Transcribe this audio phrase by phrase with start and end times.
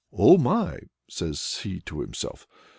[0.11, 2.47] "O my!" says he to himself.